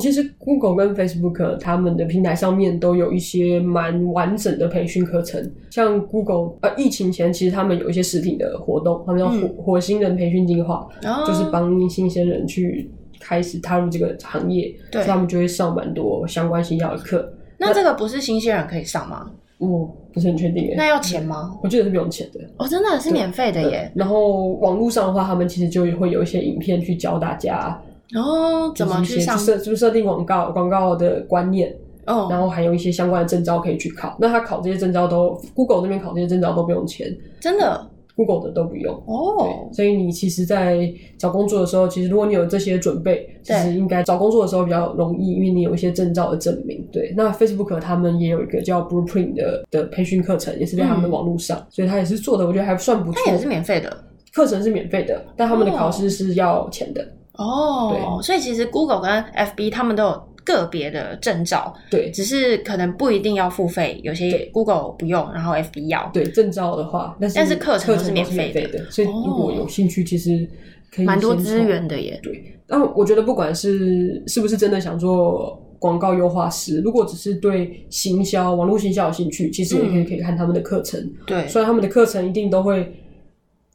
[0.00, 5.52] 其实 Google 跟 Facebook 他们的平台上面都有一些蛮完整的培训课程。
[5.70, 17.32] 像 Google，呃，疫情前其实他们有一些实体的活动，他们叫火、嗯、火星人培训计划，哦、就是帮新鲜人去开始踏入这个行业，对，所以他们就会上蛮多相关性要的课。
[17.58, 19.30] 那这个不是新鲜人可以上吗？
[19.58, 20.74] 我不是很确定耶。
[20.76, 21.56] 那要钱吗？
[21.62, 22.40] 我记得是不用钱的。
[22.56, 23.90] 哦，真的是免费的耶。
[23.94, 31.74] 然后网络上的话，他们其实就会有一些影片去教大家，然哦，怎么去上设，就是设定广告广告的观念。
[32.04, 34.16] 哦，然后还有一些相关的证照可以去考。
[34.18, 37.88] 那他考这些证照都，Google 那边考这些证照都不用钱，真的。
[38.14, 46.86] Google 的都不用哦，所以你其实，在找工作的时候，其实如果你有这些准备，其实应该找工作的时候比较容易，因为你有一些证照的证明。
[46.92, 53.22] 对，那 Facebook 他们也有一个叫 Blueprint 的的培训课程，也是在他们的网络上，嗯、所以他也是做的，我觉得还算不错。
[53.24, 57.02] 它也是免费的，课程是免费的，但他们的考试是要钱的。
[57.34, 60.31] 哦，对，所以其实 Google 跟 FB 他们都有。
[60.44, 66.10] 个别的证照，对，只是可能不一定要付费，有些 Google 不用，然后 FB 要。
[66.12, 70.48] 对，证照的话，但是但是课程是免费的，的，所以如果有兴趣，其实
[70.94, 72.18] 可以蛮多资源的耶。
[72.22, 81.00] 对，但我觉得不管是是不是真的想做广告优化师，如果只是对行销、网络行销有兴趣，其实也可以可以看他们的课程。
[81.00, 82.92] 嗯、对，虽然他们的课程一定都会。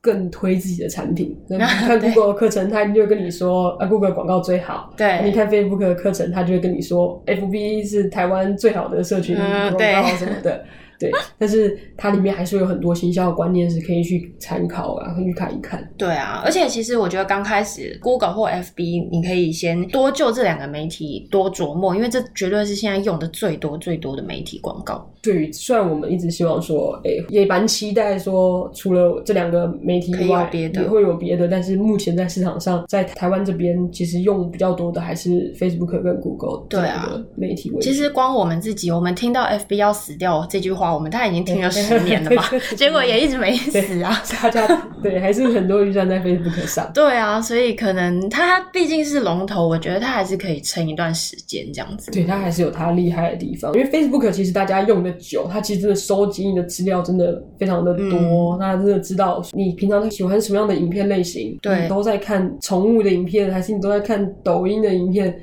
[0.08, 4.94] 更推自己的产品， 你看 Google 的课程，他就会跟你说啊，Google 广告最好。
[4.96, 10.64] 对，你看 Facebook 的课程，他就会跟你说，FB 是台湾最好的社群广告什么的。
[11.00, 15.88] 对，但是它里面还是有很多行销的观念是可以去参考啊，可以去看一看。
[15.98, 25.12] 对啊，而且其实我觉得刚开始 Google 或 FB，你可以先多就这两个媒体多琢磨，因为这绝对是现在用的最多最多的媒体广告。
[25.22, 37.72] 对，虽然我们一直希望说，哎，也蛮期待说，除了这两个媒体以外，别的也会有别的，但是目前在市场上，在台湾这边，其实用比较多的还是 Facebook 跟 Google 这两个媒体。
[37.82, 44.22] 其实光我们自己，我们听到 FB 要死掉这句话，我们大概已经听了十年了吧，结果也一直没死啊。
[44.42, 44.68] 大家
[45.02, 46.90] 对，还是很多预算在 Facebook 上。
[46.94, 52.12] 对啊，所以可能它毕竟是龙头，我觉得它还是可以撑一段时间这样子。
[52.12, 65.34] 对，它还是有它厉害的地方，因为 Facebook 其实大家用的久，它其实真的收集你的资料真的非常的多，那、嗯、真的知道你平常喜欢什么样的影片类型，对，你都在看宠物的影片，还是你都在看抖音的影片。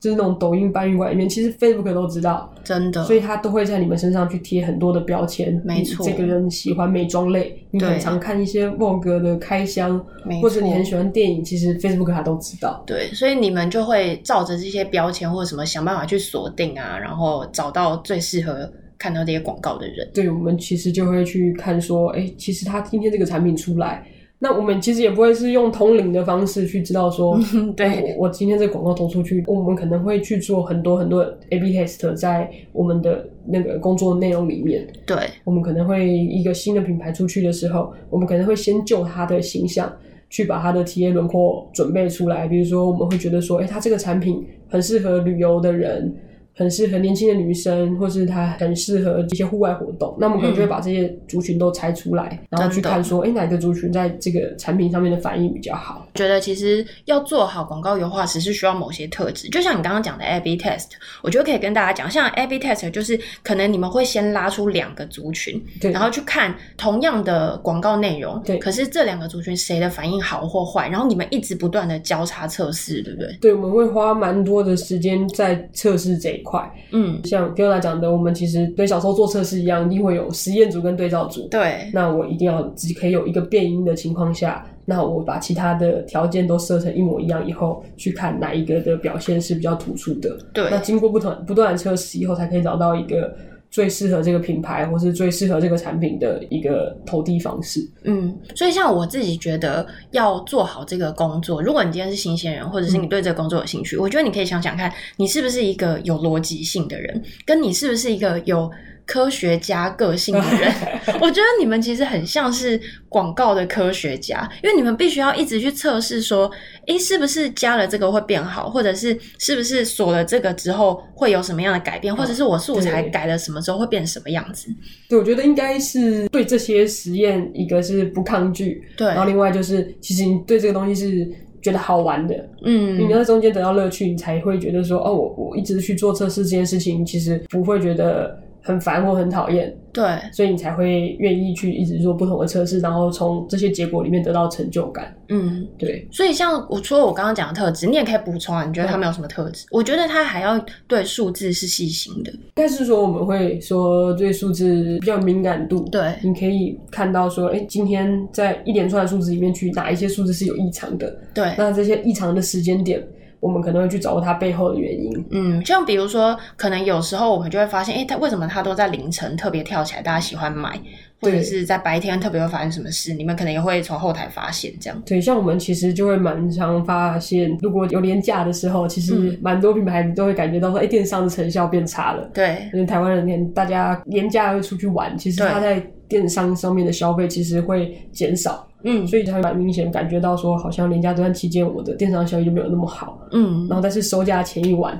[0.00, 5.60] 就是那种抖音搬运馆里面，其实 Facebook 都知道，真的，所以他都会在你们身上去贴很多的标签。
[5.62, 10.02] 没错，这个人喜欢美妆类，你很常看一些 Vogue 的开箱，
[10.40, 12.82] 或者你很喜欢电影，其实 Facebook 他都知道。
[12.86, 20.10] 对，所以你们就会照着这些标签或者什么想办法去锁定啊，然后找到最适合看到这些广告的人。
[20.14, 24.02] 对，我们其实就会去看说，哎、欸，其实他今天这个产品出来。
[24.42, 27.38] 那我们其实也不会是用通灵的方式去知道说，
[27.76, 34.88] 对，我今天这个广告投出去，我们可能会去做很多很多 A/B test 在我们的那个工作内容里面。
[35.04, 39.94] 对，我们可能会一个新的品牌出去的时候，我们可能会先就它的形象
[40.30, 42.48] 去把它的体验轮廓准备出来。
[42.48, 46.14] 比如说，我们会觉得说，哎，它这个产品很适合旅游的人。
[46.60, 50.14] 很适合年轻的女生，或是她很适合一些户外活动。
[50.20, 56.06] 那我们可能就会把这些族群都拆出来，嗯、然后去看说，哎、欸，哪个族群在这个产品上面的反应比较好？
[56.14, 59.48] 觉得其实要做好广告优化，只是需要某些特质。
[59.48, 60.88] 就像你刚刚讲的 A/B test，
[61.22, 73.38] 我觉得可以跟大家讲，像 A/B test 就是可能你们会先拉出两个族群，对，然后去看同样的广告内容，对，可是这两个族群谁的反应好或坏，然后你们一直不断的交叉测试，对不对？
[73.40, 76.49] 对，我们会花蛮多的时间在测试这一块。
[76.50, 81.46] 块，嗯，像 Fiona 讲的，我们其实跟小时候做测试一样，一定会有实验组跟对照组。
[81.48, 90.36] 对，那我一定要自己可以有一个变音的情况下，那我把其他的条件都设成一模一样以后，去看哪一个的表现是比较突出的。
[90.52, 93.32] 对，那经过不同不断的测试以后，才可以找到一个。
[93.70, 97.80] 最适合这个品牌，或是最适合这个产品的一个投递方式。
[98.04, 108.70] 嗯，所以像我自己觉得要做好这个工作，如果你今天是新鲜人，或者是你对这个工作有兴趣，嗯，我觉得你可以想想看，你是不是一个有逻辑性的人，跟你是不是一个有。
[109.06, 110.72] 科学家个性的人，
[111.20, 116.50] 我觉得你们其实很像是广告的科学家，因为你们必须要一直去测试，说，
[116.86, 124.68] 诶，是不是加了这个会变好，或者是是不是锁了这个之后会有什么样的改变，或者是我素材改了什么之后会变什么样子？
[125.08, 131.28] 对，我觉得应该是对这些实验，一个是不抗拒，对，然后另外就是其实你对这个东西是
[131.60, 138.38] 觉得好玩的，嗯，你在中间得到乐趣，你才会觉得说，哦，我我一直去做测试这件事情，其实不会觉得。
[138.62, 145.14] 很烦或很讨厌，对，所以你才会愿意去一直做不同的测试，然后从这些结果里面得到成就感。
[145.28, 146.06] 嗯，对。
[146.12, 148.64] 所以像我除了我刚刚讲的特质，你也可以补充啊。
[148.64, 149.66] 你觉得他没有什么特质？
[149.70, 152.30] 我觉得他还要对数字是细心的。
[152.32, 155.80] 应该是说我们会说对数字比较敏感度。
[155.90, 161.16] 对，你可以看到说，哎，今天在一连串的数字里面去哪一些数字是有异常的？
[161.32, 163.02] 对，那这些异常的时间点。
[163.40, 165.26] 我们可能会去找它背后的原因。
[165.30, 170.78] 嗯，像比如说，可能有时候我们就会发现，诶，它为什么它都在凌晨特别跳起来，大家喜欢买，
[171.20, 173.14] 或者是在白天特别会发生什么事？
[173.14, 175.02] 你们可能也会从后台发现这样。
[175.06, 182.30] 对，像我们其实就会蛮常发现，如果有连假的时候，其实蛮多品牌都会感觉到说，诶，电商的成效变差了。
[182.34, 188.66] 对，因为台湾人连大家连假会出去玩，其实他在电商上面的消费其实会减少。
[188.82, 193.18] 嗯，所以他会蛮明显感觉到说，好像连假这段期间，我的电商效益就没有那么好。
[193.32, 194.98] 嗯，然后但是收假前一晚，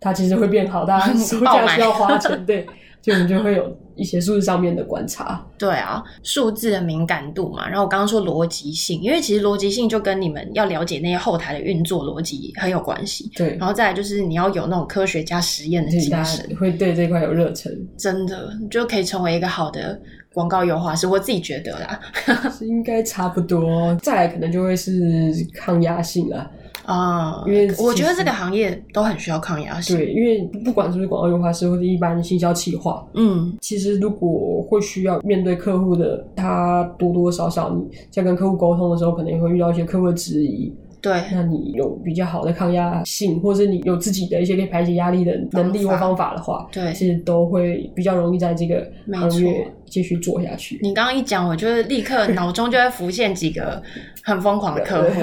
[0.00, 2.66] 它其实会变好，大家 收假需要花钱，对，
[3.00, 5.44] 就我们就会有一些数字上面的观察。
[5.58, 7.66] 对啊，数字的敏感度嘛。
[7.66, 13.30] 然后我刚刚说逻辑性，因为其实逻辑性就跟你们要了解那些后台的运作逻辑很有关系。
[13.34, 20.00] 对，然后再来就是你要有那种科学家实验的精神，会对这块有热忱，真的就可以成为一个好的。
[20.34, 21.98] 广告优化是我自己觉得啦，
[22.52, 23.94] 是应该差不多。
[24.02, 26.50] 再来可能就会是抗压性了啊，
[27.46, 29.96] 因为我觉得这个行业都很需要抗压性。
[29.96, 40.72] 对，因为不管是不是广告优化师或者一般行销企划，嗯，其实如果会需要面对客户的，他多多少少你在跟客户沟通的时候，可能也会遇到一些客户的质疑。
[41.06, 50.80] 对，那你有比较好的抗压性，或者你有自己的一些可以排解压力的能力或方法的话，对，其实都会比较容易在这个行业继续做下去。
[50.82, 53.80] 你刚刚一讲，我就是立刻脑中就会浮现几个
[54.24, 55.20] 很疯狂的客户，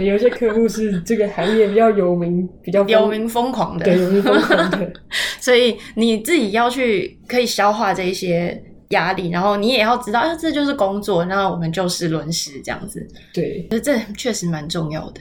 [0.00, 4.90] 有些客户是这个行业比较有名、比较 有名疯狂的，对，有名疯狂的。
[5.38, 8.62] 所以你自己要去可以消化这一些。
[8.94, 13.06] 压力，然后你也要知道，啊，这就是工作，那我们就事论事这样子。
[13.34, 15.20] 对，这确实蛮重要的。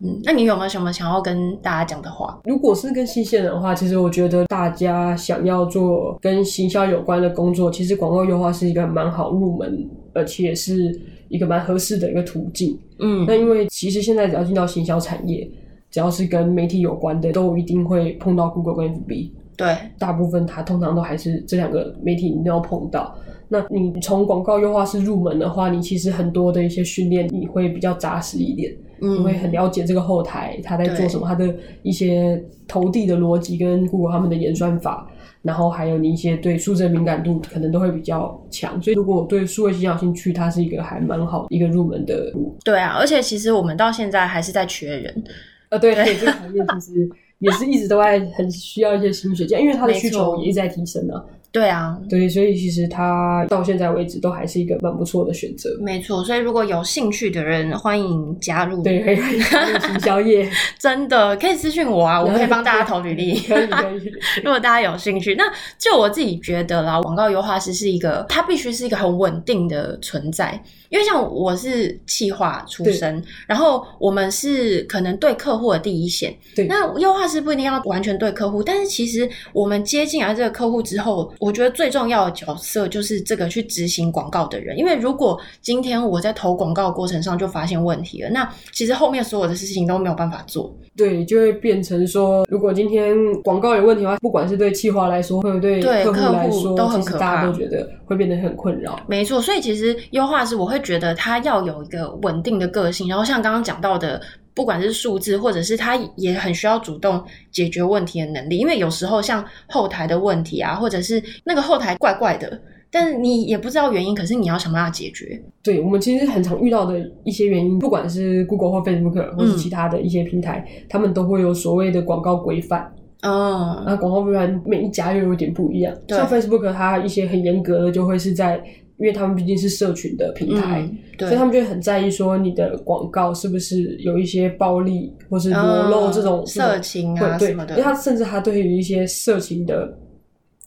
[0.00, 2.40] 嗯，那你有没有什么想要跟大家讲的话？
[2.44, 12.78] 如果是跟新鲜人的话，其实我觉得大家想要做跟行销有关的工作，其实广告优化是一个蛮好入门，而且是一个蛮合适的一个途径。
[12.98, 15.48] 嗯，那因为其实现在只要进到行销产业，
[15.90, 19.30] 只要是跟媒体有关的，都一定会碰到 Google 跟 FB。
[19.56, 23.16] 对，大部分它通常都还是这两个媒体，你都要碰到。
[23.48, 35.08] 那你从广告优化师入门的话，你其实很多的一些训练你会比较扎实一点，嗯，你会很了解这个后台他在做什么，他的一些投递的逻辑跟 Google 他们的演算法，
[35.42, 38.82] 然后还有你一些对数字敏感度可能都会比较强。
[38.82, 42.56] 所以如果对数位行销有兴趣，它是一个还蛮好一个入门的路。
[42.64, 45.24] 对啊，而且其实我们到现在还是在缺人。
[45.68, 47.08] 啊，对，对，这个行业其实。
[47.38, 51.22] 也是一直都在很需要一些新学家，因为他的需求也一直在提升啊。
[51.52, 55.70] 对啊，对，所以其实他到现在为止都还是一个蛮不错的选择。
[55.80, 58.82] 没错，所以如果有兴趣的人，欢迎加入。
[58.82, 63.38] 对，可以加入 行销业，真的可以私信我啊，我可以帮大家投履历。
[63.38, 64.12] 可 以可以。
[64.42, 65.44] 如果大家有兴趣，那
[65.78, 70.60] 就我自己觉得啦，广告优化师是一个，它必须是一个很稳定的存在。
[70.94, 76.32] 因为像我是企划出身，然后我们是可能对客户的第一线。
[76.54, 84.78] 对，那优化师不一定要完全对客户，但是其实我们接进来这个客户之后，我觉得最重要的角色就是这个去执行广告的人。
[84.78, 90.72] 因为如果今天我在投广告的过程上就发现问题了，那其实后面所有的事情都没有办法做。
[90.96, 99.00] 对，就会变成说，如果今天广告有问题的话，不管是对企划来说，或者对客户来说，都很可怕，大家都觉得会变得很困扰。
[99.08, 100.80] 没错，所以其实优化师我会。
[100.84, 104.20] 觉得他要有一个稳定的个性，然后像刚刚讲到的，
[104.54, 107.20] 不管是数字，或者是他也很需要主动
[107.50, 108.58] 解决问题的能力。
[108.58, 112.60] 因为有时候像后台的问题啊，或者是那个后台怪怪的，
[112.90, 115.42] 但是你也不知道原因，可是你要想办法解决。
[115.62, 122.92] 对，我们其实很常遇到的一些原因，不管是 Google 或 Facebook 或是其他的一些平台，嗯、他们都会有所谓的广告规范。
[123.22, 125.92] 嗯，那广告规范每一家又有点不一样。
[126.08, 128.62] 像 Facebook 它一些很严格的，就会是在。
[128.98, 137.74] 因为他们毕竟是社群的平台，嗯、所以他们就很在意说你的广告是不是有一些暴力或是裸露这种、嗯、色情啊什么的。
[137.74, 139.92] 因为他甚至他对于一些色情的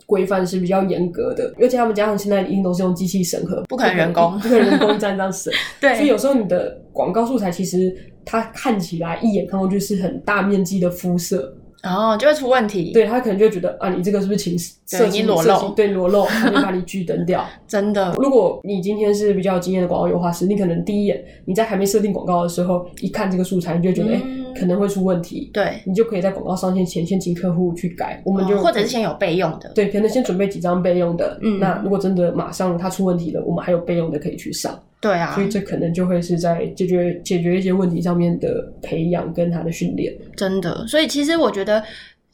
[0.05, 5.53] 规范是比较严格的，而且他们加上现在一定都是用机器审核，不可能人工，不可能人工这样审。
[5.79, 11.53] 对，所以有时候你的广告素材其实它看起来一眼看过去是很大面积的肤色。
[11.87, 12.91] 哦，就会出问题。
[12.91, 15.69] 对，他可能就会觉得啊，你这个是不是情色情裸露？
[15.75, 17.45] 对，裸露， 他就把你拒登掉。
[17.67, 25.49] 真的，如果你今天是比较有经验的广告优化师，你可能第一眼你在还没设定广告的时候，一看这个素材，你就觉得哎、嗯欸，可能会出问题。
[25.53, 29.71] 对，你就可以在广告上线前先请客户去改，我们就、哦、或者是先有备用的。
[29.75, 31.37] 对，可能先准备几张备用的。
[31.41, 34.77] 嗯，那如果真的马上它出问题了，我们还有备用的可以去上。
[34.99, 40.13] 对啊，所以这可能就会是在解决解决一些问题上面的培养跟他的训练。
[40.35, 41.83] 真的，所以其实我觉得。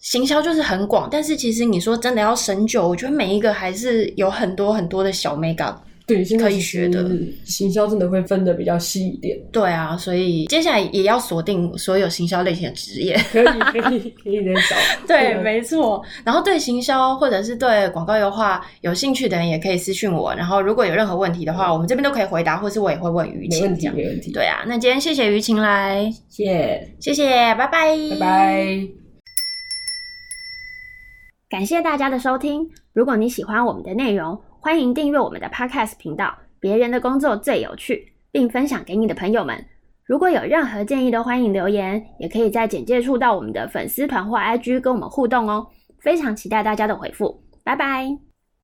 [0.03, 5.33] 行销就是很广，但是其实你说真的要深究，我觉得每一个还是有很多很多的小
[6.05, 7.09] 对，可以学的。
[7.45, 9.37] 行销真的会分的比较细一点。
[9.51, 13.15] 对啊，所以接下来也要锁定所有行销类型的职业。
[13.31, 14.75] 可以，可以，可以再找。
[15.07, 16.03] 对，没错。
[16.25, 20.33] 然后对行销或者是对广告优化有兴趣的人，也可以私讯我。
[20.35, 23.61] 然后如果有任何问题的话，我们这边都可以回答，或是我也会问于晴。
[23.61, 24.31] 没问题，没问题。
[24.31, 28.87] 对啊，那今天谢谢于晴来，谢谢，谢谢，拜拜，拜拜。
[31.49, 32.67] 感谢大家的收听。
[32.93, 36.33] 如果你喜欢我们的内容，欢迎订阅我们的 Podcast 频道。
[36.57, 39.61] 别人的工作最有趣，并分享给你的朋友们。
[40.05, 45.67] 如果有任何建议，都欢迎留言，也可以在简介处到我们的粉丝团或 IG 跟我们互动哦。
[45.99, 47.43] 非常期待大家的回复。
[47.65, 48.32] 拜拜。